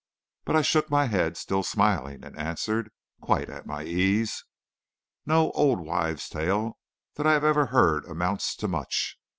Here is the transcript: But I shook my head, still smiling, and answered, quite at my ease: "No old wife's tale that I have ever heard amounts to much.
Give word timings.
But 0.45 0.55
I 0.55 0.63
shook 0.63 0.89
my 0.89 1.05
head, 1.05 1.37
still 1.37 1.61
smiling, 1.61 2.23
and 2.23 2.35
answered, 2.35 2.89
quite 3.21 3.51
at 3.51 3.67
my 3.67 3.83
ease: 3.83 4.43
"No 5.27 5.51
old 5.51 5.79
wife's 5.79 6.27
tale 6.27 6.79
that 7.17 7.27
I 7.27 7.33
have 7.33 7.43
ever 7.43 7.67
heard 7.67 8.05
amounts 8.05 8.55
to 8.55 8.67
much. 8.67 9.19